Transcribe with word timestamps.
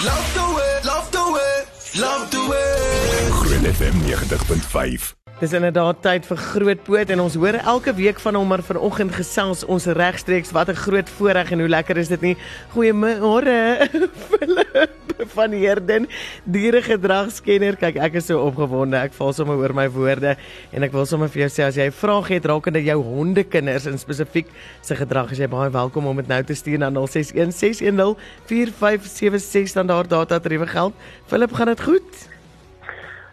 Love 0.00 0.32
the 0.32 0.46
way, 0.56 0.72
love 0.82 1.10
the 1.10 1.24
way, 1.34 1.54
love 2.00 2.30
the 2.30 2.40
way. 2.48 3.28
Groot 3.30 3.64
FM 3.68 3.96
90.5. 4.08 5.12
Dis 5.40 5.52
inderdaad 5.52 6.00
tyd 6.00 6.24
vir 6.24 6.40
groot 6.40 6.80
poot 6.86 7.12
en 7.12 7.20
ons 7.20 7.36
hoor 7.36 7.58
elke 7.60 7.92
week 7.98 8.20
van 8.24 8.38
hom 8.38 8.48
maar 8.48 8.62
vanoggend 8.64 9.12
gesels 9.12 9.60
ons 9.68 9.84
regstreeks 9.84 10.54
wat 10.56 10.72
'n 10.72 10.80
groot 10.86 11.10
voorreg 11.18 11.52
en 11.52 11.60
hoe 11.60 11.68
lekker 11.68 12.00
is 12.00 12.08
dit 12.08 12.20
nie. 12.20 12.36
Goeiemôre 12.72 13.60
Philip 14.28 14.89
van 15.36 15.52
Herden, 15.52 16.06
dieregedragskenner. 16.44 17.76
Kyk, 17.80 17.96
ek 17.96 18.14
is 18.20 18.26
so 18.30 18.36
opgewonde. 18.46 18.96
Ek 19.00 19.12
val 19.16 19.32
sommer 19.36 19.56
oor 19.60 19.72
my 19.76 19.88
woorde 19.92 20.32
en 20.72 20.82
ek 20.86 20.94
wil 20.96 21.06
sommer 21.08 21.28
vir 21.32 21.40
jou 21.46 21.52
sê 21.56 21.62
as 21.66 21.76
jy 21.76 21.86
'n 21.90 22.00
vraag 22.00 22.26
het 22.28 22.44
rakende 22.46 22.84
jou 22.84 23.02
hondekinders 23.02 23.86
en 23.86 23.98
spesifiek 23.98 24.46
se 24.82 24.96
gedrag, 24.96 25.32
is 25.32 25.38
jy 25.38 25.48
baie 25.48 25.70
welkom 25.70 26.06
om 26.06 26.16
dit 26.16 26.28
nou 26.28 26.42
te 26.42 26.54
stuur 26.54 26.78
na 26.78 26.90
0616104576 26.90 29.72
dan 29.74 29.86
daar 29.86 30.08
data 30.08 30.38
tariewe 30.38 30.66
geld. 30.66 30.92
Philip, 31.26 31.52
gaan 31.52 31.66
dit 31.66 31.80
goed? 31.80 32.28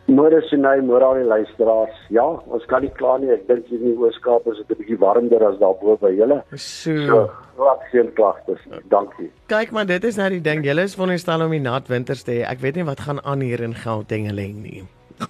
Môre 0.08 0.40
Sinay, 0.48 0.80
môre 0.88 1.04
al 1.04 1.18
die 1.20 1.26
luisteraars. 1.28 1.96
Ja, 2.16 2.24
ons 2.24 2.64
kan 2.72 2.86
nie 2.86 2.92
kla 2.96 3.18
nie. 3.20 3.28
Ek 3.34 3.44
dink 3.50 3.66
hier 3.68 3.82
in 3.82 3.90
die 3.90 3.98
Ooskaap 4.00 4.46
is 4.48 4.62
dit 4.62 4.72
'n 4.72 4.80
bietjie 4.80 5.00
warmer 5.02 5.44
as 5.44 5.58
daarbo 5.60 5.98
by 6.00 6.14
julle. 6.16 6.44
So. 6.56 6.96
So, 7.08 7.32
wat 7.58 7.82
geen 7.92 8.14
klagtes. 8.14 8.62
Dankie. 8.88 9.32
Kyk 9.48 9.72
maar, 9.72 9.86
dit 9.86 10.04
is 10.04 10.16
nou 10.16 10.30
die 10.30 10.42
ding. 10.42 10.64
Julle 10.64 10.84
is 10.84 10.96
veronderstel 10.96 11.42
om 11.42 11.52
die 11.52 11.60
nat 11.60 11.88
winters 11.88 12.24
te 12.24 12.32
hê. 12.32 12.48
Ek 12.48 12.60
weet 12.60 12.76
nie 12.76 12.86
wat 12.86 13.00
gaan 13.00 13.20
aan 13.26 13.42
hier 13.42 13.62
in 13.62 13.76
Gauteng 13.76 14.32
nie. 14.32 14.88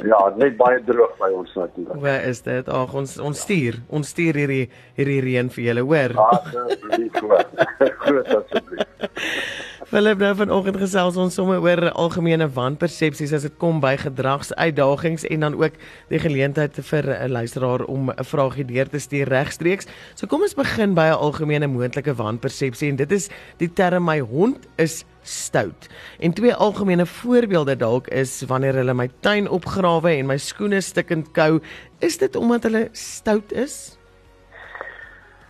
Ja, 0.00 0.32
net 0.36 0.56
baie 0.56 0.80
droog 0.84 1.12
by 1.18 1.28
ons 1.36 1.54
natuurlik. 1.54 2.00
Waar 2.00 2.22
is 2.24 2.40
dit? 2.40 2.68
Ag, 2.68 2.94
ons 2.94 3.18
ons 3.18 3.40
stuur, 3.40 3.74
ons 3.88 4.08
stuur 4.08 4.34
hierdie 4.34 4.70
hierdie 4.96 5.20
reën 5.20 5.50
vir 5.50 5.64
julle, 5.64 5.80
hoor. 5.80 6.16
Asseblief. 6.16 7.12
Groot 8.04 8.26
asseblief. 8.26 9.66
Philip 9.90 10.20
nou 10.22 10.28
vanoggend 10.38 10.76
gesels 10.78 11.16
ons 11.18 11.34
sommer 11.34 11.58
oor 11.58 11.80
algemene 11.98 12.46
wanpersepsies 12.54 13.32
as 13.34 13.42
dit 13.42 13.54
kom 13.58 13.80
by 13.82 13.96
gedragsuitdagings 13.98 15.24
en 15.34 15.42
dan 15.42 15.56
ook 15.58 15.80
die 16.12 16.20
geleentheid 16.22 16.78
vir 16.90 17.08
'n 17.10 17.32
luisteraar 17.34 17.82
om 17.90 18.10
'n 18.10 18.24
vraagie 18.24 18.64
deur 18.64 18.86
te 18.86 19.00
stuur 19.02 19.26
regstreeks. 19.26 19.88
So 20.14 20.28
kom 20.28 20.42
ons 20.42 20.54
begin 20.54 20.94
by 20.94 21.10
'n 21.10 21.18
algemene 21.18 21.66
moontlike 21.66 22.14
wanpersepsie 22.14 22.88
en 22.90 22.96
dit 22.96 23.12
is 23.12 23.30
die 23.58 23.72
term 23.72 24.04
my 24.04 24.20
hond 24.20 24.68
is 24.76 25.04
stout. 25.22 25.88
En 26.20 26.32
twee 26.32 26.54
algemene 26.54 27.06
voorbeelde 27.06 27.76
dalk 27.76 28.06
is 28.08 28.44
wanneer 28.46 28.74
hulle 28.74 28.94
my 28.94 29.08
tuin 29.20 29.48
opgrawe 29.48 30.10
en 30.10 30.26
my 30.26 30.36
skoene 30.36 30.80
stikkend 30.80 31.32
kou, 31.32 31.60
is 31.98 32.16
dit 32.18 32.36
omdat 32.36 32.62
hulle 32.62 32.88
stout 32.92 33.52
is? 33.52 33.98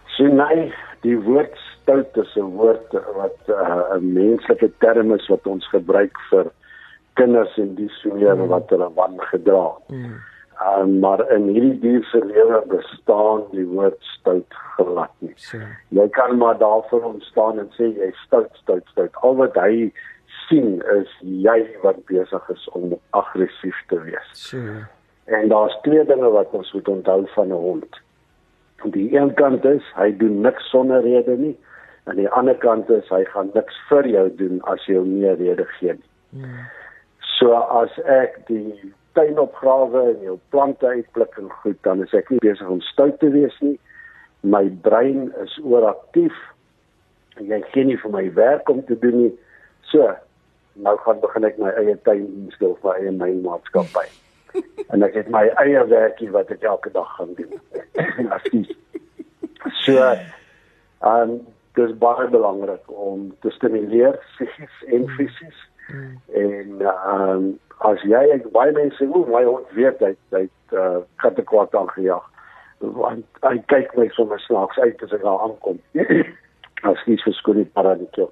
Sien 0.07 0.35
nee, 0.37 0.73
die 1.03 1.19
woord 1.19 1.70
stout 1.91 2.17
is 2.25 2.37
'n 2.37 2.57
woord 2.57 2.93
wat 3.15 3.39
uh, 3.49 3.95
'n 3.95 3.97
uh, 3.97 4.01
menslike 4.01 4.71
term 4.79 5.13
is 5.13 5.27
wat 5.29 5.47
ons 5.47 5.69
gebruik 5.69 6.17
vir 6.31 6.51
kinders 7.15 7.57
en 7.59 7.75
die 7.75 7.89
soorte 7.89 8.35
mm. 8.35 8.49
wat 8.49 8.71
hulle 8.71 8.91
wan 8.95 9.17
gedra. 9.19 9.75
Mm. 9.89 10.21
Uh, 10.61 10.85
maar 10.85 11.21
in 11.33 11.49
hierdie 11.49 11.79
dier 11.81 12.05
se 12.05 12.21
lewe 12.25 12.63
bestaan 12.69 13.43
die 13.51 13.67
woord 13.67 13.99
stout 14.01 14.55
glad 14.77 15.11
nie. 15.19 15.33
Sure. 15.37 15.77
Jy 15.89 16.09
kan 16.09 16.37
maar 16.39 16.59
daarvoor 16.59 17.03
ontstaan 17.03 17.59
en 17.59 17.71
sê 17.79 17.91
jy 17.97 18.13
stout 18.27 18.51
stout 18.63 18.87
stout. 18.93 19.17
Al 19.23 19.37
wat 19.37 19.57
hy 19.57 19.93
sien 20.47 20.83
is 20.99 21.11
jy 21.21 21.59
wat 21.83 22.05
besig 22.07 22.51
is 22.51 22.69
om 22.69 22.95
aggressief 23.11 23.83
te 23.89 23.99
wees. 24.05 24.31
Sure. 24.33 24.87
En 25.25 25.49
daar's 25.49 25.75
twee 25.83 26.05
dinge 26.05 26.31
wat 26.31 26.53
ons 26.53 26.73
moet 26.73 26.89
onthou 26.89 27.27
van 27.35 27.49
'n 27.49 27.63
hond. 27.67 28.01
Die 28.85 29.17
een 29.17 29.35
kant 29.35 29.65
is 29.65 29.85
hy 29.95 30.17
doen 30.17 30.41
niks 30.41 30.71
sonder 30.71 31.03
rede 31.03 31.37
nie. 31.37 31.57
Aan 32.09 32.17
die 32.17 32.29
ander 32.29 32.57
kant 32.59 32.91
is 32.91 33.09
hy 33.13 33.25
gaan 33.33 33.51
niks 33.55 33.77
vir 33.89 34.09
jou 34.09 34.27
doen 34.39 34.61
as 34.73 34.85
jy 34.89 34.97
hom 34.99 35.11
nie 35.19 35.35
rede 35.41 35.67
gee 35.79 35.97
nie. 35.99 36.09
Hmm. 36.31 36.65
So 37.39 37.57
as 37.57 37.93
ek 38.05 38.39
die 38.49 38.73
tuin 39.19 39.39
opgrawe 39.41 40.03
en 40.15 40.25
jou 40.25 40.39
plante 40.55 40.87
uitpluk 40.87 41.37
en 41.41 41.51
goed, 41.63 41.79
dan 41.87 42.03
is 42.05 42.15
ek 42.17 42.31
nie 42.33 42.41
besig 42.45 42.69
om 42.69 42.83
stout 42.89 43.19
te 43.21 43.31
wees 43.35 43.57
nie. 43.65 43.77
My 44.43 44.65
brein 44.85 45.29
is 45.43 45.59
ooraktief. 45.61 46.37
Jy 47.41 47.61
gee 47.73 47.87
nie 47.89 47.99
vir 48.01 48.15
my 48.15 48.27
werk 48.37 48.69
om 48.73 48.83
te 48.89 48.97
doen 49.01 49.17
nie. 49.25 49.31
So, 49.91 50.09
nou 50.81 50.97
gaan 51.05 51.21
begin 51.23 51.49
ek 51.49 51.61
my 51.61 51.73
eie 51.81 51.97
tuin 52.07 52.27
instel 52.45 52.77
vir 52.85 53.01
eie 53.01 53.15
my 53.17 53.31
maatskappy. 53.45 54.07
en 54.93 55.07
ek 55.07 55.17
het 55.21 55.31
my 55.33 55.47
eie 55.63 55.83
werkie 55.91 56.31
wat 56.35 56.51
ek 56.55 56.65
elke 56.67 56.93
dag 56.95 57.09
gaan 57.17 57.35
doen. 57.39 57.57
so, 59.85 59.97
ehm 60.01 61.35
um, 61.37 61.41
dis 61.79 61.93
baie 62.03 62.29
belangrik 62.29 62.91
om 62.91 63.31
te 63.41 63.51
stimuleer 63.51 64.19
psigies 64.19 64.83
en 64.87 65.09
fisies. 65.17 65.67
Mm. 65.91 66.17
En 66.45 66.81
ehm 66.81 67.31
um, 67.31 67.49
as 67.89 68.03
jy 68.05 68.21
ek 68.35 68.51
baie 68.53 68.73
mense 68.77 69.07
hoe 69.13 69.23
my 69.33 69.45
hond 69.47 69.71
weet 69.77 70.03
hy 70.05 70.13
hy 70.37 70.45
uh, 70.77 71.01
katte 71.23 71.43
kwaad 71.43 71.75
aangejag. 71.75 72.27
Want 72.81 73.43
hy 73.47 73.57
kyk 73.73 73.97
my 73.97 74.09
sommer 74.17 74.41
snaaks 74.41 74.79
uit 74.79 75.03
as 75.03 75.15
ek 75.17 75.25
daar 75.25 75.47
aankom. 75.47 75.81
as 76.89 77.01
nie 77.07 77.19
verskoon 77.25 77.61
nie 77.61 77.71
paraditjie. 77.77 78.29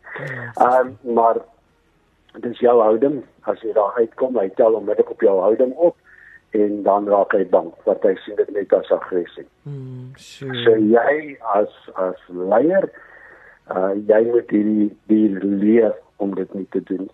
Ehm 0.57 0.93
maar 1.15 1.41
dis 2.45 2.61
jou 2.63 2.77
houding 2.81 3.23
as 3.51 3.61
jy 3.65 3.73
daar 3.77 3.97
uitkom, 3.97 4.37
hy 4.39 4.49
tel 4.61 4.77
onmiddellik 4.79 5.11
op 5.11 5.25
jou 5.25 5.39
houding 5.41 5.73
op 5.75 5.97
en 6.57 6.83
dan 6.83 7.09
raak 7.09 7.35
hy 7.37 7.45
bang 7.53 7.69
wat 7.85 8.05
hy 8.07 8.15
sien 8.25 8.39
dit 8.39 8.51
net 8.57 8.73
as 8.73 8.91
aggressie. 8.95 9.45
Mm, 9.69 10.15
sure. 10.17 10.57
So 10.65 10.77
jy 10.81 11.37
as 11.55 11.75
as 12.01 12.21
leier 12.29 12.89
uh 13.75 13.93
jy 14.09 14.23
moet 14.31 14.51
hierdie 14.55 14.89
dier 15.13 15.39
leer 15.43 15.95
om 16.17 16.35
dit 16.35 16.55
nie 16.55 16.67
te 16.75 16.83
doen. 16.91 17.09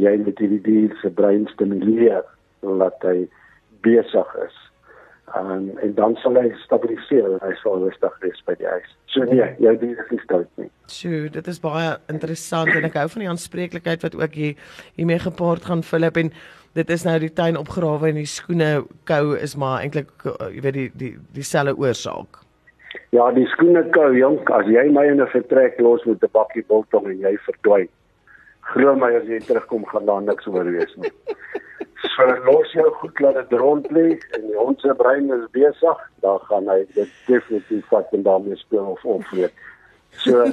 Jy 0.00 0.16
moet 0.24 0.38
hierdie 0.38 0.62
dier 0.64 0.96
se 1.02 1.10
brein 1.10 1.46
stimuleer 1.52 2.24
laat 2.60 3.04
hy 3.04 3.28
besig 3.84 4.36
is. 4.46 4.56
Um, 5.38 5.78
en 5.78 5.92
dan 5.94 6.16
sal 6.18 6.34
hy 6.34 6.48
stabiliseer 6.64 7.36
en 7.36 7.42
hy 7.44 7.52
sal 7.60 7.78
rustig 7.84 8.16
wees 8.24 8.40
by 8.48 8.56
die 8.58 8.66
huis. 8.66 8.94
So 9.14 9.22
nee, 9.28 9.46
jou 9.62 9.74
dier 9.78 10.00
is 10.02 10.08
nie 10.10 10.18
stout 10.24 10.48
nie. 10.58 10.66
Sjoe, 10.90 11.28
dit 11.30 11.50
is 11.52 11.60
baie 11.62 11.92
interessant 12.10 12.72
en 12.74 12.88
ek 12.88 12.98
hou 12.98 13.06
van 13.12 13.22
die 13.22 13.30
aanspreeklikheid 13.30 14.02
wat 14.08 14.16
ook 14.18 14.34
hier 14.34 14.72
hiermee 14.98 15.22
gepaard 15.22 15.68
gaan 15.70 15.86
Philip 15.86 16.18
en 16.18 16.32
dit 16.74 16.90
is 16.90 17.06
nou 17.06 17.14
die 17.22 17.30
tuin 17.30 17.58
opgrawe 17.60 18.10
en 18.10 18.18
die 18.18 18.26
skoene 18.30 18.72
kou 19.06 19.36
is 19.38 19.54
maar 19.58 19.84
eintlik 19.84 20.10
uh, 20.26 20.50
jy 20.50 20.64
weet 20.66 20.78
die 20.80 20.90
die 20.98 21.14
dieselfde 21.38 21.78
oorsaak. 21.78 22.42
Ja, 23.14 23.30
die 23.34 23.46
skoene 23.54 23.84
kou, 23.94 24.10
jong, 24.14 24.40
as 24.54 24.66
jy 24.66 24.88
my 24.90 25.06
in 25.06 25.22
'n 25.22 25.30
vertrek 25.30 25.80
los 25.80 26.04
met 26.04 26.22
'n 26.22 26.30
bakkie 26.32 26.64
biltong 26.66 27.06
en 27.06 27.18
jy 27.18 27.36
verdwyn. 27.46 27.88
Glo 28.72 28.94
my 28.94 29.14
as 29.14 29.26
jy 29.26 29.38
terugkom 29.38 29.84
gaan 29.86 30.06
daar 30.06 30.22
niks 30.22 30.46
oor 30.46 30.64
wees 30.64 30.94
nie. 30.96 31.10
So 32.00 32.24
los 32.44 32.72
jou 32.72 32.90
goed 33.00 33.18
laat 33.20 33.34
dit 33.34 33.58
rond 33.60 33.86
lê 33.92 34.16
en 34.36 34.46
die 34.46 34.56
hond 34.56 34.80
se 34.80 34.94
brein 34.96 35.28
is 35.32 35.44
besig, 35.52 35.98
dan 36.24 36.38
gaan 36.48 36.68
hy 36.68 36.78
dit 36.94 37.10
definitief 37.26 37.84
vat 37.92 38.14
en 38.16 38.22
daarmee 38.22 38.56
speel 38.56 38.86
of 38.94 39.04
opvreet. 39.04 39.52
So 40.24 40.46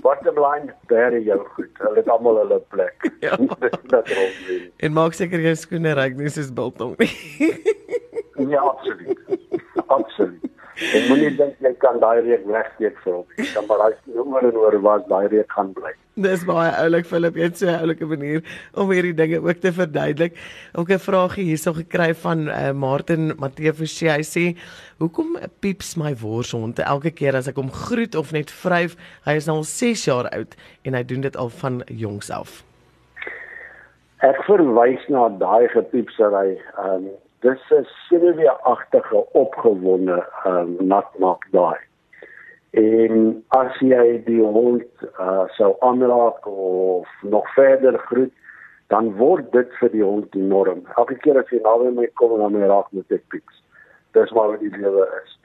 bottom 0.00 0.40
line, 0.40 0.72
is 1.18 1.24
jou 1.24 1.38
goed. 1.56 1.70
Hulle 1.78 1.96
het 1.96 2.08
almal 2.08 2.40
hulle 2.42 2.60
plek. 2.72 3.10
Ja. 3.24 3.36
dat 3.92 4.08
rond 4.08 4.40
lê. 4.48 4.58
En 4.76 4.92
maak 4.92 5.12
seker 5.12 5.40
jy 5.40 5.54
skoene 5.54 5.94
ryk 5.94 6.16
nie 6.16 6.32
soos 6.32 6.50
biltong 6.52 6.96
nie. 6.98 7.12
ja, 8.54 8.60
absoluut. 8.60 9.20
Absoluut. 9.86 10.53
Ek 10.74 11.04
moenie 11.06 11.30
dink 11.38 11.60
jy 11.62 11.70
kan 11.78 12.00
daai 12.02 12.18
reek 12.24 12.46
wegsteek 12.50 12.96
vir 13.04 13.12
hom. 13.12 13.26
Jy 13.38 13.46
kan 13.54 13.66
maar 13.68 13.82
daai 13.84 14.14
nommer 14.16 14.46
en 14.48 14.56
oor 14.58 14.76
wat 14.82 15.06
daai 15.10 15.28
reek 15.30 15.52
gaan 15.54 15.70
bly. 15.76 15.92
Dis 16.24 16.42
baie 16.46 16.72
oulik 16.80 17.06
Philip, 17.06 17.38
jy 17.38 17.46
het 17.46 17.58
so 17.58 17.66
'n 17.70 17.78
oulike 17.84 18.06
manier 18.06 18.42
om 18.74 18.90
hierdie 18.90 19.14
dinge 19.14 19.38
ook 19.38 19.60
te 19.62 19.72
verduidelik. 19.72 20.34
Ook 20.74 20.90
'n 20.90 20.98
vraagie 20.98 21.44
hierso 21.44 21.72
gekry 21.72 22.14
van 22.14 22.48
uh, 22.48 22.72
Martin 22.72 23.32
Matthee 23.38 23.72
Forsie. 23.72 24.10
Hy 24.10 24.22
sê, 24.22 24.58
"Hoekom 24.98 25.38
pieps 25.60 25.96
my 25.96 26.14
worshond 26.16 26.78
elke 26.78 27.10
keer 27.10 27.36
as 27.36 27.48
ek 27.48 27.56
hom 27.56 27.70
groet 27.70 28.14
of 28.14 28.32
net 28.32 28.50
vryf? 28.50 28.96
Hy 29.24 29.34
is 29.36 29.46
nou 29.46 29.56
al 29.56 29.64
6 29.64 30.04
jaar 30.04 30.28
oud 30.30 30.54
en 30.84 30.94
hy 30.94 31.02
doen 31.02 31.20
dit 31.20 31.36
al 31.36 31.48
van 31.48 31.82
jongs 31.86 32.30
af." 32.30 32.64
Ek 34.22 34.42
verwys 34.46 35.08
na 35.08 35.28
daai 35.28 35.68
gepiepsery. 35.68 36.58
Ehm 36.78 37.06
um, 37.06 37.23
dis 37.44 37.64
'n 37.70 37.84
senuweeagtige 38.08 39.32
opgewonde 39.32 40.18
um, 40.46 40.76
natmaak 40.78 41.44
daai. 41.50 41.80
En 42.70 43.44
as 43.48 43.76
jy 43.78 44.22
die 44.24 44.42
hond 44.42 45.04
uh, 45.20 45.44
sou 45.58 45.74
aanraak 45.78 46.46
of 46.46 47.08
nog 47.22 47.52
verder 47.54 47.98
groet, 47.98 48.32
dan 48.86 49.12
word 49.16 49.52
dit 49.52 49.76
vir 49.80 49.92
die 49.92 50.02
hond 50.02 50.32
die 50.32 50.42
norm. 50.42 50.82
Elke 50.96 51.14
keer 51.22 51.38
as 51.38 51.52
jy 51.52 51.60
naby 51.62 51.92
my 51.94 52.08
kom 52.20 52.34
en 52.34 52.42
dan 52.46 52.56
my 52.56 52.66
raak 52.72 52.90
met 52.96 53.12
ek 53.12 53.22
piks. 53.28 53.60
Dis 54.16 54.32
maar 54.32 54.54
wat 54.54 54.64
die 54.64 54.72
lewe 54.74 55.06
is. 55.20 55.38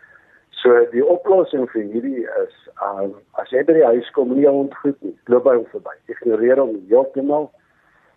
So 0.61 0.73
die 0.91 1.05
oplossing 1.05 1.69
vir 1.71 1.85
hierdie 1.91 2.25
is 2.41 2.55
um, 2.83 3.13
as 3.41 3.51
jy 3.51 3.61
by 3.67 3.77
die 3.77 3.87
huis 3.91 4.09
kom 4.15 4.33
en 4.33 4.41
jy 4.41 4.55
hond 4.55 4.73
groet 4.81 4.97
nie, 5.05 5.15
loop 5.31 5.45
by 5.45 5.55
hom 5.59 5.67
verby. 5.75 5.95
Ignoreer 6.15 6.63
hom 6.63 6.75
heeltemal. 6.89 7.51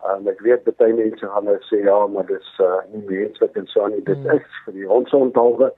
Um, 0.02 0.26
ek 0.26 0.40
weet 0.42 0.66
baie 0.80 0.94
mense 0.98 1.28
gaan 1.30 1.44
nou 1.46 1.58
sê 1.68 1.78
ja, 1.84 1.94
maar 2.10 2.26
dis 2.26 2.48
uh, 2.58 2.80
nie 2.90 3.04
menslik 3.06 3.58
en 3.58 3.68
so 3.70 3.86
nie. 3.86 4.02
Dit 4.02 4.18
mm. 4.18 4.32
is 4.34 4.62
vir 4.64 4.74
die 4.80 4.88
hond 4.90 5.10
se 5.10 5.16
onthaalwe. 5.16 5.68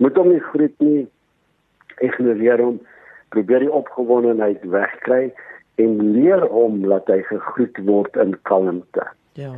Moet 0.00 0.16
hom 0.16 0.30
nie 0.32 0.44
groet 0.52 0.84
nie. 0.84 1.02
Ignoreer 2.04 2.62
hom. 2.64 2.78
Probeer 3.34 3.66
die 3.66 3.74
opgewondenheid 3.80 4.64
wegkry 4.72 5.26
en 5.82 5.98
leer 6.14 6.46
hom 6.48 6.80
dat 6.86 7.10
hy 7.12 7.20
gegroet 7.28 7.80
word 7.84 8.16
in 8.24 8.32
kalmte. 8.48 9.04
Ja. 9.36 9.50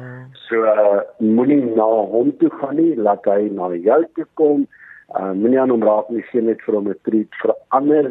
So 0.49 0.65
uh, 0.65 1.05
moenie 1.23 1.61
na 1.77 1.87
hom 1.87 2.33
toe 2.41 2.51
gaan 2.59 2.81
nie, 2.81 2.95
laat 2.97 3.29
hy 3.29 3.51
na 3.53 3.71
jou 3.77 4.01
toe 4.19 4.27
kom. 4.41 4.67
Uh, 5.15 5.31
moenie 5.37 5.61
aan 5.63 5.75
hom 5.75 5.85
raak 5.87 6.09
nie, 6.11 6.25
sien 6.33 6.49
net 6.51 6.65
vir 6.67 6.81
hom 6.81 6.91
'n 6.91 6.99
treat 7.07 7.41
verander 7.45 8.11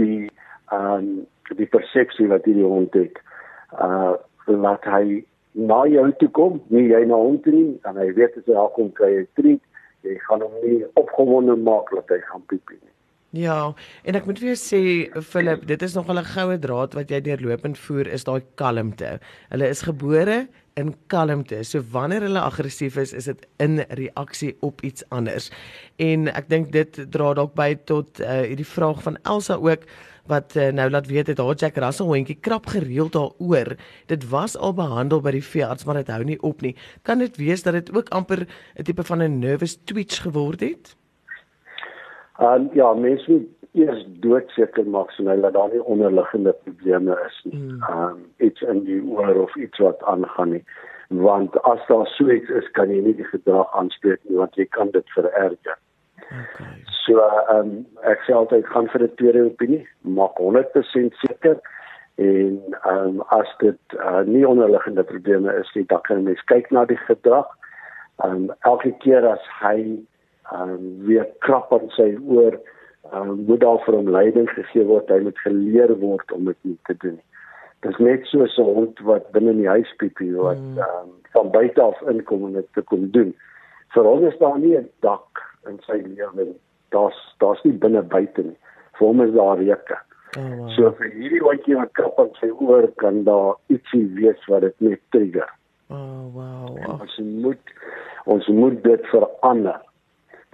die 0.00 0.30
ehm 0.72 0.96
um, 0.96 1.08
die 1.58 1.68
persepsie 1.68 2.30
wat 2.32 2.46
hierdie 2.48 2.64
hond 2.64 2.94
het. 2.96 3.20
Uh 3.76 4.14
laat 4.44 4.84
hy 4.84 5.24
na 5.54 5.84
jou 5.86 6.08
toe 6.18 6.30
kom, 6.34 6.58
nie 6.74 6.88
jy 6.90 7.04
na 7.06 7.18
hom 7.20 7.38
toe 7.44 7.54
nie, 7.54 7.70
en 7.88 8.00
hy 8.00 8.10
weet 8.16 8.36
as 8.38 8.46
hy 8.48 8.56
daar 8.56 8.72
kom 8.74 8.90
kry 8.98 9.12
hy 9.20 9.26
treat, 9.38 9.62
jy 10.04 10.18
gaan 10.26 10.42
hom 10.44 10.58
nie 10.64 10.82
opgewonde 11.00 11.56
maak 11.62 11.92
dat 11.94 12.10
hy 12.12 12.20
gaan 12.28 12.42
piepie 12.50 12.80
nie. 12.80 12.90
Ja, 13.34 13.72
en 14.06 14.14
ek 14.14 14.28
moet 14.28 14.38
vir 14.38 14.52
jou 14.52 14.58
sê 14.60 14.80
Philip, 15.26 15.64
dit 15.66 15.82
is 15.82 15.94
nog 15.98 16.06
'n 16.06 16.22
goue 16.22 16.58
draad 16.58 16.94
wat 16.94 17.10
jy 17.10 17.20
deurlopend 17.20 17.78
voer 17.78 18.06
is 18.06 18.24
daai 18.24 18.42
kalmte. 18.54 19.18
Hulle 19.50 19.68
is 19.68 19.82
gebore 19.82 20.46
in 20.76 20.94
kalmte. 21.08 21.64
So 21.64 21.82
wanneer 21.90 22.22
hulle 22.22 22.40
aggressief 22.40 22.96
is, 22.96 23.12
is 23.12 23.24
dit 23.24 23.46
in 23.58 23.84
reaksie 23.90 24.56
op 24.60 24.80
iets 24.82 25.02
anders. 25.10 25.50
En 25.98 26.28
ek 26.28 26.48
dink 26.48 26.72
dit 26.72 27.10
dra 27.10 27.34
dalk 27.34 27.54
by 27.54 27.74
tot 27.74 28.20
uh, 28.20 28.42
hierdie 28.46 28.66
vraag 28.66 29.02
van 29.02 29.18
Elsa 29.24 29.54
ook 29.54 29.82
wat 30.26 30.56
uh, 30.56 30.68
nou 30.72 30.90
laat 30.90 31.06
weet 31.06 31.26
het 31.26 31.38
haar 31.38 31.54
Jack 31.54 31.76
Russell 31.76 32.06
hondjie 32.06 32.38
krap 32.40 32.66
gereeld 32.66 33.12
daaroor. 33.12 33.76
Dit 34.06 34.28
was 34.28 34.56
al 34.56 34.74
behandel 34.74 35.20
by 35.20 35.30
die 35.36 35.44
veearts, 35.44 35.84
maar 35.84 36.00
dit 36.00 36.08
hou 36.08 36.24
nie 36.24 36.40
op 36.42 36.60
nie. 36.60 36.76
Kan 37.02 37.18
dit 37.18 37.36
wees 37.36 37.62
dat 37.62 37.72
dit 37.72 37.92
ook 37.96 38.08
amper 38.08 38.46
'n 38.78 38.82
tipe 38.82 39.04
van 39.04 39.22
'n 39.22 39.38
nervous 39.38 39.76
twitch 39.84 40.22
geword 40.22 40.60
het? 40.60 40.96
Um, 42.40 42.70
ja, 42.72 42.94
mense 42.94 43.30
moet 43.30 43.46
eers 43.74 44.04
doodseker 44.22 44.86
maak 44.86 45.10
so 45.10 45.22
nou 45.22 45.40
dat 45.40 45.52
daar 45.52 45.70
nie 45.72 45.82
onderliggende 45.82 46.52
probleme 46.64 47.18
is 47.26 47.40
nie. 47.44 47.60
Ehm 47.88 48.02
um, 48.02 48.24
iets 48.38 48.60
in 48.60 48.84
die 48.84 49.02
oor 49.02 49.42
of 49.42 49.56
iets 49.56 49.78
wat 49.78 50.02
aangaan 50.02 50.50
nie. 50.50 50.64
Want 51.08 51.62
as 51.62 51.86
daar 51.86 52.06
so 52.06 52.30
iets 52.30 52.48
is, 52.48 52.70
kan 52.70 52.90
jy 52.90 53.00
nie 53.02 53.16
die 53.18 53.30
gedrag 53.30 53.74
aanspreek 53.74 54.20
nie 54.28 54.38
want 54.38 54.54
jy 54.54 54.66
kan 54.70 54.90
dit 54.90 55.10
vererger. 55.16 55.78
Okay. 56.30 56.72
So 57.04 57.20
ehm 57.20 57.58
um, 57.58 57.86
ek 58.02 58.24
sê 58.26 58.32
altyd 58.32 58.66
gaan 58.66 58.88
vir 58.92 59.02
'n 59.02 59.14
tweede 59.16 59.44
opinie, 59.44 59.86
maak 60.00 60.38
100% 60.38 61.14
seker 61.26 61.60
en 62.16 62.62
ehm 62.84 62.96
um, 62.96 63.20
as 63.28 63.50
dit 63.58 63.98
uh, 63.98 64.22
nie 64.24 64.48
onderliggende 64.48 65.04
probleme 65.04 65.52
is 65.60 65.70
nie, 65.74 65.86
dan 65.86 66.00
kan 66.00 66.24
mens 66.24 66.44
kyk 66.44 66.70
na 66.70 66.84
die 66.84 67.00
gedrag. 67.08 67.46
Ehm 68.24 68.30
um, 68.30 68.50
elke 68.60 68.92
keer 68.98 69.26
as 69.28 69.44
hy 69.60 69.98
um, 70.52 71.06
weer 71.06 71.28
krap 71.38 71.72
aan 71.72 71.90
sy 71.96 72.14
oor 72.26 72.58
um, 73.12 73.44
moet 73.46 73.60
daar 73.60 73.80
vir 73.84 73.96
hom 73.98 74.10
leiding 74.10 74.48
gegee 74.50 74.84
word 74.88 75.10
hy 75.12 75.20
moet 75.26 75.40
geleer 75.44 75.94
word 76.00 76.34
om 76.36 76.50
dit 76.50 76.60
nie 76.68 76.76
te 76.88 76.96
doen 77.04 77.16
dit 77.84 77.90
is 77.92 78.00
net 78.00 78.28
so 78.30 78.44
'n 78.44 78.74
hond 78.74 79.00
wat 79.08 79.30
binne 79.32 79.50
in 79.50 79.62
die 79.62 79.68
huis 79.68 79.92
piepie 80.00 80.32
wat 80.36 80.60
mm. 80.60 80.78
um, 80.78 81.10
van 81.36 81.50
buite 81.50 81.82
af 81.82 82.00
inkom 82.12 82.46
en 82.46 82.60
dit 82.60 82.68
te 82.72 82.82
kom 82.82 83.10
doen 83.10 83.34
vir 83.94 84.04
hom 84.04 84.26
is 84.26 84.38
daar 84.38 84.58
nie 84.58 84.76
'n 84.78 84.88
dak 85.00 85.42
in 85.68 85.80
sy 85.86 86.00
lewe 86.06 86.54
daar's 86.94 87.20
daar's 87.38 87.62
nie 87.64 87.76
binne 87.86 88.02
buite 88.02 88.42
nie 88.42 88.58
vir 88.98 89.06
hom 89.06 89.20
is 89.20 89.34
daar 89.34 89.58
reuke 89.58 90.00
Oh, 90.36 90.42
wow. 90.58 90.70
So 90.74 90.90
vir 90.98 91.12
hierdie 91.14 91.42
hondjie 91.44 91.76
wat 91.78 91.92
krap 91.94 92.18
aan 92.18 92.32
sy 92.40 92.48
oor 92.50 92.88
kan 92.98 93.22
daar 93.28 93.54
ietsie 93.70 94.02
wees 94.18 94.40
wat 94.50 94.64
dit 94.66 94.74
net 94.82 95.02
trigger. 95.14 95.50
Oh 95.94 96.26
wow. 96.34 96.74
wow. 96.74 97.02
Ons 97.04 97.18
moet 97.22 97.74
ons 98.34 98.48
moet 98.56 98.80
dit 98.82 99.10
verander 99.12 99.78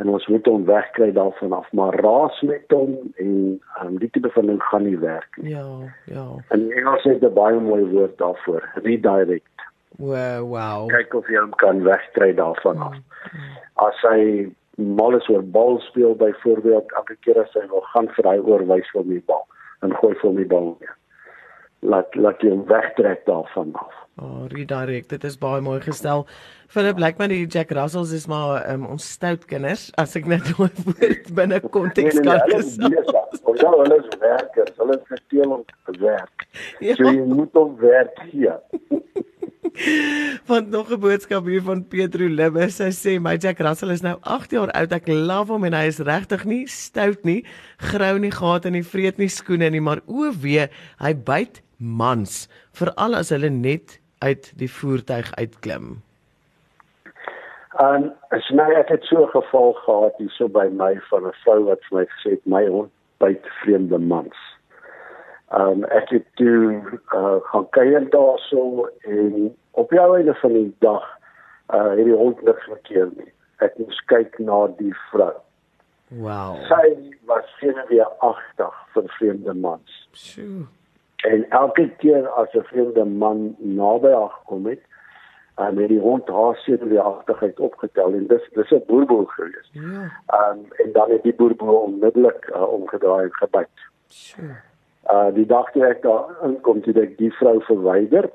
en 0.02 0.10
ons 0.12 0.26
moet 0.32 0.46
hom 0.48 0.64
wegkry 0.68 1.10
daarvan 1.16 1.54
af 1.56 1.68
maar 1.76 1.96
raas 2.04 2.36
met 2.48 2.72
hom 2.74 2.96
en 3.22 3.32
um, 3.80 3.96
die 4.02 4.10
tipe 4.12 4.32
van 4.34 4.48
ding 4.52 4.60
gaan 4.68 4.84
nie 4.88 4.98
werk 5.00 5.40
nie. 5.40 5.54
Ja, 5.54 5.64
ja. 6.12 6.26
En 6.56 6.68
Engels 6.70 7.08
het 7.08 7.24
'n 7.24 7.34
baie 7.34 7.60
mooi 7.60 7.84
woord 7.84 8.18
daarvoor, 8.18 8.68
redirect. 8.84 9.66
Wow, 9.96 10.48
wow. 10.48 10.88
Kyk 10.88 11.14
of 11.14 11.28
jy 11.28 11.40
hom 11.40 11.56
kan 11.56 11.82
wegkry 11.84 12.34
daarvan 12.34 12.78
af. 12.78 12.96
Mm. 12.96 13.56
As 13.74 14.00
hy 14.08 14.50
mal 14.80 15.16
is 15.16 15.28
oor 15.28 15.42
bal 15.42 15.78
speel 15.84 16.14
byvoorbeeld, 16.16 16.92
elke 16.92 17.16
keer 17.20 17.42
as 17.42 17.52
hy 17.54 17.66
wil 17.72 17.84
gaan 17.92 18.08
vir 18.16 18.28
hy 18.30 18.38
oorwys 18.38 18.90
vir 18.94 19.06
my 19.06 19.20
bal 19.30 19.46
en 19.86 19.94
gooi 20.00 20.14
vir 20.22 20.32
my 20.36 20.46
bal 20.52 20.72
weer. 20.80 20.96
Laat 21.80 22.16
laat 22.16 22.42
hom 22.44 22.66
wegtrek 22.68 23.24
daarvan 23.28 23.72
af. 23.80 23.94
Oh, 24.18 24.44
redirect. 24.48 25.08
Dit 25.08 25.24
is 25.24 25.38
baie 25.38 25.60
mooi 25.64 25.80
gestel. 25.80 26.26
Philip, 26.68 26.98
lyk 26.98 27.16
like 27.16 27.18
my 27.18 27.26
die 27.30 27.46
Jack 27.46 27.70
Russells 27.70 28.12
is 28.12 28.26
maar 28.26 28.60
um, 28.70 28.84
ons 28.86 29.06
stout 29.16 29.46
kinders 29.48 29.88
as 29.98 30.12
ek 30.18 30.28
net 30.30 30.50
oor 30.58 30.70
woord 30.84 31.30
binne 31.34 31.60
konteks 31.64 32.18
nee, 32.18 32.26
nee, 32.26 32.36
kan 32.36 32.52
gesê. 32.52 32.90
Ons 33.40 33.62
ja, 33.62 33.70
hulle 33.70 33.96
is 33.96 34.18
werkers. 34.20 34.74
Hulle 34.76 34.98
het 34.98 35.06
gesteel 35.14 35.54
om 35.56 35.64
te 35.70 35.96
werk. 36.02 36.46
Ja. 36.84 36.98
So 36.98 37.08
jy 37.08 37.24
moet 37.30 37.56
hom 37.56 37.72
werk 37.80 38.20
hier. 38.28 38.58
Want 40.50 40.68
nog 40.70 40.90
'n 40.90 41.00
boodskap 41.00 41.46
hier 41.46 41.62
van 41.62 41.86
Petro 41.88 42.26
Libbe. 42.26 42.68
Sy 42.70 42.90
sê 42.90 43.16
my 43.22 43.36
Jack 43.38 43.62
Russell 43.64 43.94
is 43.94 44.02
nou 44.02 44.18
8 44.22 44.52
jaar 44.52 44.74
oud. 44.74 44.92
Ek 44.92 45.08
love 45.08 45.52
hom 45.52 45.64
en 45.64 45.78
hy 45.78 45.86
is 45.88 46.02
regtig 46.04 46.44
nie 46.44 46.66
stout 46.66 47.24
nie, 47.24 47.44
grou 47.78 48.18
nie, 48.18 48.34
gehad 48.34 48.66
in 48.66 48.76
die 48.76 48.84
vreet 48.84 49.18
nie 49.18 49.30
skoene 49.30 49.70
nie, 49.70 49.80
maar 49.80 50.02
o 50.06 50.28
wee, 50.42 50.68
hy 51.00 51.14
byt 51.14 51.62
mans, 51.80 52.48
veral 52.72 53.16
as 53.16 53.32
hulle 53.34 53.50
net 53.50 53.98
uit 54.20 54.52
die 54.60 54.70
voertuig 54.70 55.32
uitklim? 55.40 55.98
En 57.80 58.10
as 58.36 58.48
nou 58.52 58.68
ek 58.76 58.88
het 58.88 59.04
so 59.04 59.24
'n 59.24 59.30
geval 59.30 59.72
gehad 59.72 60.14
hierso 60.18 60.48
by 60.48 60.68
my 60.72 61.00
van 61.10 61.26
'n 61.26 61.36
vrou 61.44 61.64
wat 61.64 61.84
vir 61.88 61.98
my 61.98 62.04
gesê 62.04 62.30
het 62.30 62.46
my 62.46 62.66
hond 62.66 62.92
byt 63.18 63.46
vreemde 63.62 63.98
mans. 63.98 64.36
Um 65.50 65.84
ek 65.84 66.08
het 66.08 66.26
toe 66.34 66.82
uh, 67.14 67.38
gaan 67.42 67.68
kyk 67.70 68.10
daarso 68.10 68.88
en 69.00 69.56
op 69.70 69.90
jou 69.90 70.16
einde 70.16 70.34
van 70.34 70.52
die 70.52 70.74
dag 70.78 71.04
uh 71.74 71.90
het 71.96 72.04
die 72.04 72.14
hond 72.14 72.42
niks 72.42 72.64
verkeer 72.64 73.08
nie. 73.16 73.32
Ek 73.58 73.78
moes 73.78 74.00
kyk 74.04 74.38
na 74.38 74.66
die 74.78 74.94
vrou. 75.10 75.34
Wow. 76.08 76.56
Sy 76.66 77.16
was 77.24 77.46
seker 77.60 77.86
weer 77.88 78.08
agtig 78.18 78.74
vir 78.92 79.08
vreemde 79.18 79.54
mans. 79.54 80.08
Sjoe. 80.12 80.66
En 81.20 81.46
elke 81.50 81.90
keer 81.98 82.28
as 82.28 82.52
'n 82.52 82.62
vreemde 82.62 83.04
man 83.04 83.54
naby 83.58 84.10
haar 84.10 84.30
gekom 84.30 84.66
het, 84.66 84.80
en 85.60 85.74
met 85.74 85.88
die 85.88 86.00
hond 86.00 86.28
haar 86.28 86.56
senuweeagtigheid 86.56 87.60
opgetel 87.60 88.12
en 88.12 88.26
dis 88.26 88.48
dis 88.52 88.70
'n 88.70 88.82
boerboel 88.86 89.24
gewees. 89.24 89.68
Ja. 89.72 90.02
Um, 90.50 90.60
en 90.82 90.92
dan 90.92 91.10
het 91.10 91.22
die 91.22 91.34
boerboel 91.34 91.76
onmiddellik 91.76 92.50
uh, 92.54 92.72
omgedraai 92.72 93.24
en 93.24 93.34
gebyt. 93.34 93.76
Sure. 94.06 94.56
Uh 95.12 95.34
die 95.34 95.46
dag 95.46 95.70
toe 95.72 95.86
ek 95.86 96.02
daar 96.02 96.24
inkom, 96.42 96.80
het 96.84 96.96
ek 96.96 97.18
die 97.18 97.32
vrou 97.32 97.62
verwyder 97.62 98.30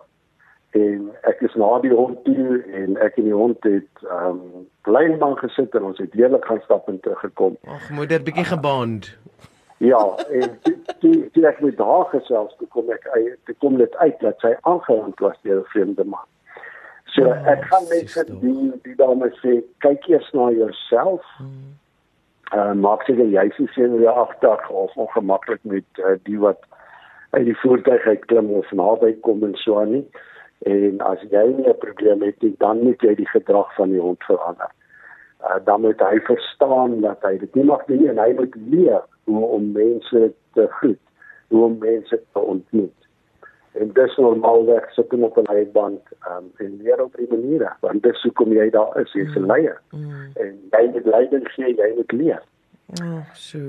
en 0.69 1.11
ek 1.21 1.39
is 1.39 1.53
na 1.55 1.79
die 1.79 1.93
hond 1.93 2.23
toe 2.23 2.63
en 2.73 2.97
ek 2.97 3.17
en 3.17 3.23
die 3.23 3.33
hond 3.33 3.63
het 3.63 3.93
um 4.11 4.41
blynbaan 4.81 5.37
gesit 5.37 5.75
en 5.75 5.83
ons 5.83 5.97
het 5.97 6.13
heerlik 6.13 6.45
gaan 6.45 6.61
stap 6.63 6.87
en 6.87 6.99
teruggekom. 6.99 7.57
Ag 7.67 7.89
moeder 7.89 8.23
bietjie 8.23 8.45
geband. 8.45 9.17
Ja, 9.77 10.15
en 10.29 10.59
die 10.99 11.29
die 11.35 11.47
ek 11.47 11.59
met 11.59 11.79
haar 11.83 12.05
gesels, 12.13 12.53
toe 12.59 12.67
kom 12.71 12.91
ek 12.93 13.07
toe 13.43 13.55
kom 13.59 13.75
dit 13.77 13.95
uit 13.95 14.19
dat 14.23 14.39
sy 14.39 14.53
aangerand 14.61 15.19
was 15.19 15.35
deur 15.43 15.59
'n 15.59 15.71
vreemde 15.73 16.05
man. 16.05 16.27
So 17.15 17.25
oh, 17.27 17.47
ek 17.47 17.65
gaan 17.71 17.83
net 17.89 18.11
vir 18.11 18.29
die 18.29 18.71
die 18.83 18.95
dame 18.95 19.29
sê, 19.41 19.63
kyk 19.83 20.07
eers 20.07 20.29
na 20.33 20.49
jouself. 20.51 21.23
Hmm. 21.37 21.75
Uh 22.55 22.73
maak 22.73 23.03
seker 23.03 23.27
jy 23.27 23.45
is 23.51 23.73
sien 23.73 23.99
jy 23.99 24.07
agter 24.11 24.63
of 24.69 24.95
ongemaklik 24.95 25.59
met 25.63 25.87
uh, 25.99 26.15
die 26.23 26.39
wat 26.39 26.63
uit 27.31 27.45
die 27.45 27.57
voertuig 27.63 28.05
uit 28.05 28.25
klim 28.25 28.51
of 28.51 28.71
naby 28.71 29.13
kom 29.27 29.43
en 29.43 29.55
so 29.55 29.79
aan 29.79 29.91
nie. 29.91 30.05
En 30.71 31.01
as 31.01 31.19
jy 31.31 31.45
nie 31.51 31.67
'n 31.67 31.77
probleem 31.83 32.21
het 32.21 32.41
nie, 32.41 32.55
dan 32.59 32.83
moet 32.83 33.01
jy 33.01 33.15
die 33.15 33.27
gedrag 33.27 33.75
van 33.75 33.91
die 33.91 33.99
hond 33.99 34.23
verander. 34.23 34.71
Uh 35.43 35.59
dan 35.65 35.81
moet 35.81 35.99
hy 35.99 36.19
verstaan 36.19 37.01
dat 37.01 37.21
hy 37.21 37.37
dit 37.37 37.55
nie 37.55 37.63
mag 37.63 37.83
doen 37.85 38.07
en 38.07 38.17
hy 38.17 38.33
moet 38.33 38.55
leer 38.55 39.03
hoe 39.25 39.45
om 39.57 39.71
mense 39.71 40.33
te 40.53 40.67
groet, 40.79 41.01
hoe 41.47 41.63
om 41.65 41.77
mense 41.79 42.21
te 42.33 42.39
ontmoet. 42.39 42.93
En 43.75 43.91
dis 43.93 44.17
normaalweg 44.17 44.87
sit 44.95 45.11
hom 45.11 45.23
op 45.27 45.37
'n 45.37 45.51
leiband 45.51 46.01
um, 46.31 46.47
en 46.63 46.79
leer 46.81 47.03
op 47.03 47.15
die 47.19 47.27
maniere 47.29 47.73
want 47.79 48.03
dis 48.03 48.21
hoekom 48.23 48.53
jy 48.53 48.69
daar 48.69 49.01
is, 49.01 49.11
jy's 49.13 49.35
'n 49.35 49.39
mm. 49.39 49.45
leier. 49.45 49.81
Mm. 49.91 50.31
En 50.33 50.53
jy 50.71 50.89
moet 50.91 51.05
leiding 51.05 51.47
gee, 51.47 51.75
jy 51.75 51.91
moet 51.95 52.11
leer. 52.11 52.43
Oh, 53.01 53.21
so. 53.33 53.59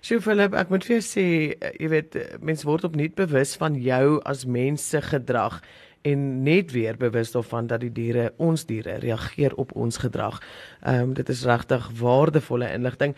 So 0.00 0.20
Philip, 0.20 0.54
ek 0.54 0.70
moet 0.72 0.84
vir 0.84 0.96
jou 0.96 1.04
sê, 1.04 1.24
eh, 1.60 1.74
jy 1.76 1.88
weet, 1.88 2.14
mense 2.40 2.64
word 2.64 2.84
opnuut 2.84 3.14
bewus 3.14 3.56
van 3.60 3.74
jou 3.74 4.20
as 4.24 4.46
mens 4.46 4.88
se 4.88 5.00
gedrag 5.00 5.60
en 6.08 6.42
net 6.42 6.72
weer 6.72 6.96
bewus 6.96 7.32
daarvan 7.32 7.66
dat 7.66 7.80
die 7.80 7.92
diere, 7.92 8.30
ons 8.36 8.64
diere, 8.66 8.96
reageer 9.02 9.52
op 9.60 9.74
ons 9.76 10.00
gedrag. 10.00 10.40
Ehm 10.80 11.10
um, 11.10 11.14
dit 11.14 11.28
is 11.28 11.44
regtig 11.44 11.90
waardevolle 12.00 12.72
inligting. 12.72 13.16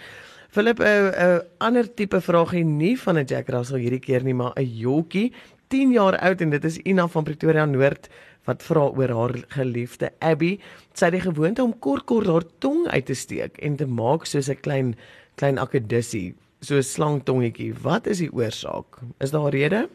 Philip 0.52 0.80
'n 0.80 0.84
uh, 0.84 1.08
'n 1.08 1.14
uh, 1.24 1.38
ander 1.64 1.86
tipe 1.94 2.20
vragie 2.20 2.64
nie 2.64 2.96
van 3.00 3.16
'n 3.16 3.24
Jack 3.24 3.48
Russell 3.48 3.80
hierdie 3.80 4.04
keer 4.04 4.22
nie, 4.22 4.34
maar 4.34 4.52
'n 4.60 4.68
jockie, 4.68 5.32
10 5.68 5.92
jaar 5.92 6.18
oud 6.18 6.40
en 6.40 6.50
dit 6.50 6.64
is 6.64 6.76
Ina 6.84 7.06
van 7.08 7.24
Pretoria 7.24 7.64
Noord 7.64 8.08
wat 8.44 8.62
vra 8.62 8.90
oor 8.92 9.08
haar 9.08 9.34
geliefde 9.48 10.10
Abby. 10.20 10.58
Sy 10.92 11.04
het 11.04 11.14
die 11.14 11.24
gewoonte 11.24 11.62
om 11.62 11.78
kort 11.78 12.04
kort 12.04 12.26
haar 12.26 12.44
tong 12.58 12.86
uit 12.88 13.06
te 13.06 13.14
steek 13.14 13.56
en 13.64 13.76
te 13.76 13.86
maak 13.86 14.26
soos 14.26 14.50
'n 14.50 14.60
klein 14.60 14.94
klein 15.36 15.58
akedussie, 15.58 16.34
so 16.60 16.76
'n 16.76 16.82
slangtongetjie. 16.82 17.72
Wat 17.82 18.06
is 18.06 18.18
die 18.18 18.32
oorsaak? 18.32 19.00
Is 19.20 19.30
daar 19.30 19.48
'n 19.48 19.56
rede? 19.56 19.88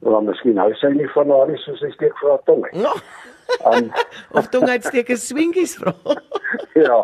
wel 0.00 0.22
miskien 0.24 0.58
hou 0.60 0.70
sy 0.80 0.88
nie 0.94 1.08
van 1.14 1.30
haar 1.34 1.50
nie 1.50 1.58
soos 1.64 1.80
sy 1.82 1.90
steek 1.92 2.16
vir 2.20 2.30
haar 2.32 2.44
tong. 2.48 2.64
No. 2.72 2.94
Um, 3.68 3.90
of 4.38 4.48
tonguitsteke 4.52 5.16
swingies 5.20 5.76
vra. 5.80 5.94
ja. 6.86 7.02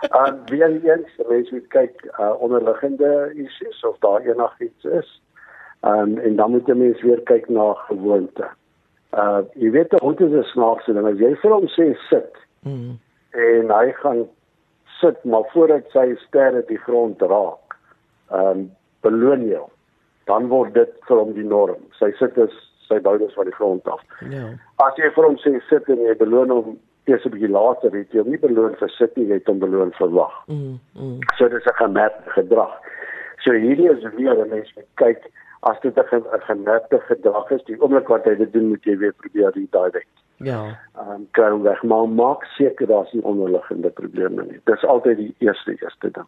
En 0.00 0.42
weer 0.46 0.70
eens, 0.84 1.10
mens 1.28 1.50
moet 1.50 1.66
kyk 1.68 2.04
uh, 2.18 2.34
onderliggende 2.38 3.32
issues 3.34 3.84
of 3.84 3.98
daar 3.98 4.20
enigiets 4.20 4.84
is. 4.84 5.22
Um, 5.82 6.18
en 6.18 6.36
dan 6.36 6.50
moet 6.50 6.66
jy 6.66 6.74
mens 6.74 7.02
weer 7.02 7.20
kyk 7.22 7.48
na 7.48 7.72
gewoonte. 7.86 8.48
Uh 9.14 9.40
jy 9.54 9.70
weet 9.70 9.92
hoe 10.00 10.14
dit 10.14 10.32
is 10.32 10.50
snaakse 10.50 10.92
ding 10.92 11.06
as 11.06 11.18
jy 11.18 11.30
vir 11.42 11.54
hom 11.54 11.66
sê 11.74 11.92
sit 12.08 12.34
Mm. 12.66 12.98
en 13.30 13.70
hy 13.70 13.92
gaan 14.02 14.24
sit 15.00 15.24
maar 15.24 15.46
voordat 15.52 15.86
sy 15.94 16.14
sterre 16.26 16.64
die 16.66 16.78
grond 16.82 17.22
raak. 17.22 17.76
Um 18.34 18.70
beloon 19.06 19.46
jy 19.46 19.56
hom. 19.56 19.70
Dan 20.26 20.48
word 20.50 20.74
dit 20.74 20.90
vir 21.06 21.16
hom 21.16 21.32
die 21.32 21.46
norm. 21.46 21.78
Sy 21.98 22.10
sit 22.18 22.36
is 22.38 22.52
sy 22.88 22.98
boudes 23.00 23.34
van 23.34 23.44
die 23.46 23.54
grond 23.54 23.86
af. 23.88 24.02
Ja. 24.30 24.50
As 24.82 24.98
jy 24.98 25.10
vir 25.14 25.24
hom 25.24 25.38
sê 25.44 25.54
sit 25.68 25.88
en 25.88 26.02
jy 26.02 26.16
beloon 26.18 26.50
hom 26.50 26.78
eers 27.08 27.24
'n 27.24 27.30
bietjie 27.30 27.50
later, 27.50 27.90
het 27.92 28.12
jy 28.12 28.20
hom 28.20 28.30
nie 28.30 28.38
beloon 28.38 28.76
vir 28.76 28.88
sit 28.88 29.16
nie, 29.16 29.26
jy 29.26 29.40
het 29.40 29.46
hom 29.46 29.58
beloon 29.58 29.92
vir 29.98 30.10
wag. 30.10 30.36
Mm. 30.46 30.78
mm. 30.94 31.18
So 31.36 31.48
dis 31.48 31.66
'n 31.66 31.82
gemerkte 31.84 32.30
gedrag. 32.30 32.74
So 33.44 33.52
hierdie 33.52 33.90
is 33.90 34.02
weer 34.14 34.36
'n 34.36 34.48
mens 34.48 34.72
moet 34.76 34.90
kyk 34.94 35.30
as 35.62 35.80
dit 35.80 35.96
'n 35.98 36.08
ge- 36.10 36.30
'n 36.36 36.40
gemerkte 36.40 36.98
gedrag 37.08 37.50
is, 37.50 37.64
die 37.64 37.80
oomblik 37.80 38.08
wat 38.08 38.24
hy 38.24 38.34
dit 38.34 38.52
doen, 38.52 38.68
moet 38.68 38.84
jy 38.84 38.96
weer 38.98 39.12
probeer 39.12 39.50
redirect. 39.54 40.14
Ja. 40.36 40.78
Ehm 40.98 41.10
um, 41.10 41.28
kry 41.30 41.50
hom 41.50 41.62
weg, 41.62 41.82
maar 41.82 42.08
maak 42.08 42.44
seker 42.44 42.86
daar's 42.86 43.12
nie 43.12 43.24
onderliggende 43.24 43.90
probleme 43.90 44.44
nie. 44.44 44.60
Dis 44.64 44.84
altyd 44.84 45.16
die 45.16 45.34
eerste 45.38 45.70
eerste 45.70 46.10
ding. 46.10 46.26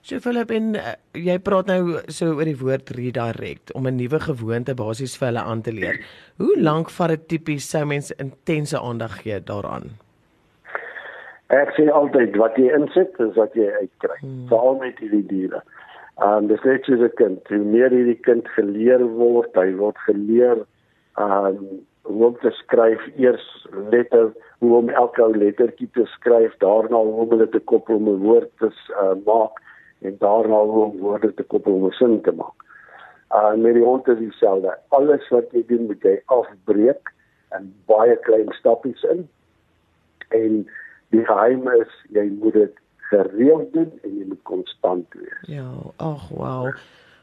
So 0.00 0.16
Philip 0.18 0.50
en 0.50 0.74
uh, 0.80 0.94
jy 1.12 1.36
praat 1.44 1.66
nou 1.66 1.98
so 2.08 2.32
oor 2.32 2.48
die 2.48 2.56
woord 2.56 2.90
redirect 2.96 3.72
om 3.76 3.86
'n 3.86 3.96
nuwe 3.96 4.20
gewoonte 4.20 4.74
basies 4.74 5.16
vir 5.18 5.26
hulle 5.28 5.42
aan 5.42 5.62
te 5.62 5.72
leer. 5.72 6.00
Hoe 6.36 6.54
lank 6.60 6.90
vat 6.90 7.08
dit 7.08 7.28
tipies 7.28 7.68
sou 7.68 7.84
mense 7.84 8.14
intense 8.16 8.80
aandag 8.80 9.20
gee 9.22 9.40
daaraan? 9.40 9.98
Ek 11.50 11.72
sê 11.74 11.88
altyd 11.90 12.36
wat 12.38 12.58
jy 12.58 12.70
insit 12.76 13.16
is 13.18 13.34
wat 13.34 13.54
jy 13.58 13.66
uitkry. 13.82 14.18
Hmm. 14.22 14.46
Veral 14.50 14.76
met 14.78 14.98
hierdie 15.02 15.26
diere. 15.26 15.62
Ehm 16.20 16.44
um, 16.44 16.48
dis 16.50 16.62
net 16.64 16.84
soos 16.84 17.02
'n 17.02 17.14
kind. 17.18 17.40
Hoe 17.48 17.64
meer 17.74 17.90
hierdie 17.90 18.20
kind 18.26 18.48
geleer 18.56 19.02
word, 19.18 19.54
hy 19.54 19.74
word 19.74 19.98
geleer 20.06 20.66
ehm 21.18 21.46
um, 21.46 21.80
hoe 22.10 22.26
om 22.26 22.36
te 22.42 22.50
skryf 22.50 23.02
eers 23.16 23.46
letter, 23.90 24.30
hoe 24.58 24.76
om 24.76 24.88
elke 24.88 25.22
ou 25.22 25.34
lettertjie 25.36 25.88
te 25.94 26.06
skryf, 26.14 26.54
daarna 26.62 26.96
hoe 26.96 27.26
om 27.26 27.38
dit 27.38 27.52
te 27.52 27.60
koppel 27.72 27.96
om 27.96 28.08
'n 28.08 28.22
woord 28.22 28.50
te 28.58 28.70
uh, 29.02 29.14
maak 29.26 29.58
en 30.00 30.16
daarna 30.18 30.62
hoe 30.70 30.84
om 30.84 30.98
woorde 30.98 31.34
te 31.34 31.42
koppel 31.42 31.74
om 31.74 31.86
'n 31.86 31.98
sin 31.98 32.20
te 32.22 32.32
maak. 32.32 32.58
Uh 33.34 33.54
met 33.54 33.74
die 33.74 33.84
hond 33.84 34.08
is 34.08 34.18
dieselfde. 34.18 34.78
Alles 34.88 35.28
wat 35.28 35.50
jy 35.50 35.64
doen 35.66 35.86
moet 35.86 36.02
jy 36.02 36.22
afbreek 36.26 37.12
in 37.58 37.74
baie 37.86 38.16
klein 38.16 38.52
stappies 38.58 39.02
in. 39.02 39.28
En 40.28 40.66
die 41.14 41.24
geheim 41.26 41.68
is 41.80 41.92
jy 42.14 42.26
moet 42.38 42.56
dit 42.58 42.80
gereeld 43.10 43.72
doen 43.72 43.92
en 44.02 44.16
jy 44.18 44.26
moet 44.30 44.42
konstant 44.42 45.18
wees. 45.18 45.38
Ja, 45.50 45.66
ag 45.96 46.28
wow. 46.28 46.70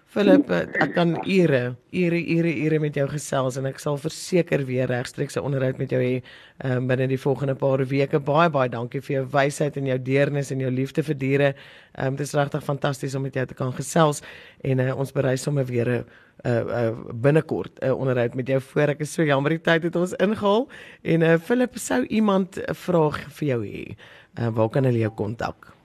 Philip, 0.08 0.48
eh, 0.56 0.62
ek 0.86 0.94
kan 0.96 1.10
ure, 1.28 1.76
ure, 1.92 2.20
ure, 2.32 2.52
ure 2.64 2.78
met 2.80 2.96
jou 2.96 3.04
gesels 3.12 3.58
en 3.60 3.66
ek 3.68 3.82
sal 3.84 3.98
verseker 4.00 4.62
weer 4.64 4.88
regstreeks 4.88 5.36
'n 5.36 5.44
onderhoud 5.44 5.78
met 5.78 5.92
jou 5.92 6.00
hê 6.00 6.24
um, 6.64 6.88
binne 6.88 7.10
die 7.12 7.20
volgende 7.20 7.56
paar 7.56 7.84
weke. 7.84 8.20
Baie 8.20 8.50
baie 8.50 8.70
dankie 8.70 9.02
vir 9.02 9.18
jou 9.18 9.26
wysheid 9.26 9.76
en 9.78 9.86
jou 9.86 9.98
deernis 10.00 10.52
en 10.52 10.60
jou 10.60 10.72
liefde 10.72 11.04
vir 11.04 11.16
diere. 11.16 11.54
Um, 12.00 12.16
dit 12.16 12.26
is 12.26 12.34
regtig 12.34 12.64
fantasties 12.64 13.16
om 13.16 13.22
met 13.22 13.34
jou 13.34 13.46
te 13.46 13.54
kan 13.54 13.74
gesels 13.74 14.24
en 14.64 14.80
uh, 14.80 14.96
ons 14.98 15.12
berei 15.12 15.36
sommer 15.36 15.66
weer 15.66 15.90
'n 15.90 16.06
uh, 16.46 16.52
uh, 16.52 16.96
binnekort 17.12 17.80
'n 17.82 17.88
uh, 17.88 18.00
onderhoud 18.00 18.36
met 18.36 18.48
jou 18.48 18.62
voor. 18.62 18.90
Ek 18.90 19.02
is 19.02 19.14
so 19.14 19.24
jammer 19.24 19.50
die 19.50 19.62
tyd 19.62 19.84
het 19.84 19.96
ons 19.96 20.14
ingehaal 20.14 20.70
en 21.04 21.22
uh, 21.22 21.38
Philip 21.38 21.78
sou 21.78 22.06
iemand 22.08 22.58
'n 22.58 22.74
vraag 22.74 23.28
vir 23.30 23.48
jou 23.48 23.66
hê. 23.66 23.98
Uh, 24.40 24.48
waar 24.56 24.70
kan 24.70 24.84
hulle 24.84 25.00
jou 25.00 25.12
kontak? 25.12 25.77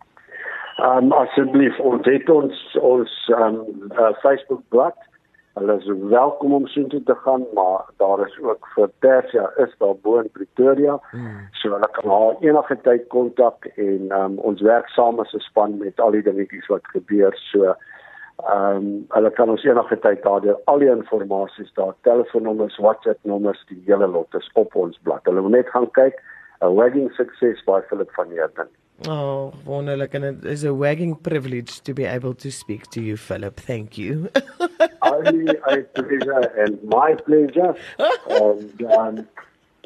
Ehm 0.83 1.13
um, 1.13 1.13
asseblief 1.13 1.77
ons 1.79 2.07
het 2.11 2.31
ons 2.33 2.61
ons 2.83 3.11
ehm 3.31 3.59
um, 3.59 3.91
uh, 3.95 4.09
Facebook 4.23 4.63
bladsy. 4.75 5.11
Hulle 5.59 5.77
is 5.79 5.87
welkom 6.11 6.55
om 6.57 6.67
soontoe 6.67 7.03
te 7.07 7.15
gaan, 7.25 7.45
maar 7.55 7.85
daar 8.03 8.23
is 8.27 8.39
ook 8.41 8.67
vir 8.75 8.91
Persia 9.05 9.45
is 9.65 9.77
daar 9.79 9.95
bo 10.03 10.19
in 10.19 10.31
Pretoria. 10.39 10.97
Mm. 11.13 11.47
So 11.61 11.71
hulle 11.77 11.91
kan 11.99 12.11
haar 12.11 12.43
enige 12.49 12.79
tyd 12.89 13.07
kontak 13.15 13.71
en 13.77 14.11
ehm 14.11 14.25
um, 14.25 14.37
ons 14.51 14.67
werk 14.73 14.91
saam 14.97 15.23
as 15.23 15.35
'n 15.35 15.47
span 15.47 15.79
met 15.85 16.01
al 16.01 16.19
die 16.19 16.25
dingetjies 16.31 16.67
wat 16.75 16.93
gebeur. 16.97 17.39
So 17.53 17.65
ehm 17.69 18.77
um, 18.77 19.07
hulle 19.15 19.31
kan 19.39 19.55
ons 19.55 19.65
enige 19.71 19.99
tyd 19.99 20.23
daardeur 20.27 20.61
al 20.65 20.79
die 20.79 20.91
inligting 20.97 21.73
daar, 21.75 21.95
telefoonnommers, 22.03 22.79
WhatsApp 22.79 23.19
nommers, 23.23 23.65
die 23.69 23.83
hele 23.87 24.07
lot 24.07 24.35
is 24.35 24.51
op 24.55 24.75
ons 24.75 24.99
blad. 25.03 25.25
Hulle 25.25 25.41
moet 25.41 25.59
net 25.61 25.69
gaan 25.69 25.91
kyk. 25.91 26.23
A 26.63 26.75
Wedding 26.75 27.11
Success 27.13 27.65
by 27.65 27.81
Philip 27.89 28.11
van 28.15 28.31
Heerden. 28.31 28.82
Oh, 29.09 29.53
wonderlik 29.67 30.15
and 30.15 30.25
it 30.25 30.45
is 30.45 30.65
a 30.65 30.73
wagging 30.73 31.17
privilege 31.17 31.81
to 31.83 31.93
be 31.95 32.05
able 32.05 32.35
to 32.35 32.51
speak 32.53 32.89
to 32.91 33.01
you 33.01 33.17
Philip. 33.17 33.59
Thank 33.61 33.99
you. 33.99 34.31
Only 35.03 35.49
a 35.67 35.83
pleasure 35.95 36.53
and 36.65 36.79
my 36.85 37.15
pleasure. 37.27 37.75
And 38.29 38.83
um, 38.99 39.27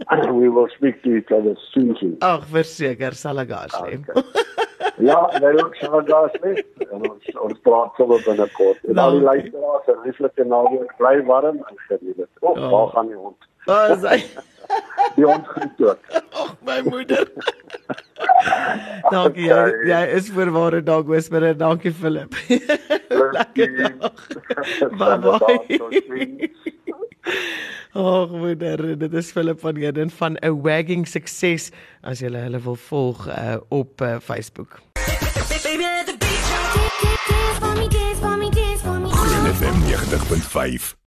we 0.38 0.49
will 0.50 0.68
speak 0.76 1.02
to 1.04 1.16
each 1.16 1.30
other 1.32 1.56
soon. 1.73 1.96
soon. 1.99 2.18
Ag, 2.20 2.44
verseker 2.52 3.14
sal 3.16 3.40
ek 3.40 3.50
asem. 3.56 4.04
Okay. 4.04 4.23
Ja, 4.99 5.18
wij 5.40 5.64
ook 5.64 5.76
zo 5.76 6.02
daar 6.02 6.37
is. 6.42 6.62
En 6.90 7.11
ons, 7.11 7.25
ons 7.40 7.58
praat 7.62 7.94
sommer 7.96 8.20
binnekort. 8.25 8.78
En 8.88 8.99
al 8.99 9.11
die 9.16 9.20
Nou. 9.20 9.32
luisteraars, 9.32 9.87
een 9.87 10.00
lieflijke 10.04 10.44
naweek, 10.44 10.92
bly 10.96 11.23
warm 11.25 11.56
en 11.56 11.76
geniet 11.88 12.16
het. 12.16 12.28
Oh, 12.40 12.56
Ja. 12.56 12.68
waar 12.68 12.88
gaan 12.88 13.06
die 13.06 13.16
hond? 13.16 13.37
Oh, 13.66 13.96
sy. 14.02 14.23
Die 15.16 15.25
hond 15.25 15.46
groet 15.46 15.80
ook. 15.88 15.99
Ag, 16.32 16.56
my 16.66 16.80
moeder. 16.85 17.28
dankie. 19.14 19.48
Jy, 19.50 19.90
jy 19.90 20.02
is 20.16 20.30
voorware 20.34 20.82
dag 20.82 21.06
whisperer. 21.10 21.56
Dankie 21.56 21.92
Philip. 21.92 22.34
Lekker 23.36 23.76
dag. 23.98 24.26
Bye 25.00 25.18
bye. 25.22 26.50
Ag 27.96 28.30
moeder, 28.30 28.82
dit 28.98 29.14
is 29.14 29.30
Philip 29.32 29.60
van 29.60 29.76
Heerden 29.76 30.10
van 30.10 30.36
'n 30.40 30.60
wagging 30.62 31.06
sukses 31.08 31.70
as 32.02 32.20
jy 32.20 32.30
hulle 32.30 32.60
wil 32.60 32.76
volg 32.76 33.26
uh, 33.28 33.56
op 33.68 34.00
uh, 34.00 34.16
Facebook. 34.20 34.80
Baby, 35.64 36.14
FM 39.56 39.78
90.5 39.86 40.96